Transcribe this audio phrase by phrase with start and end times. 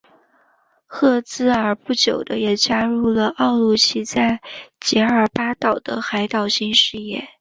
[0.87, 4.41] 赫兹尔不久也加入了奥鲁奇在
[4.79, 7.29] 杰尔巴岛的海盗新事业。